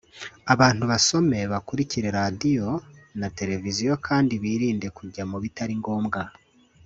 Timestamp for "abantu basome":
0.53-1.39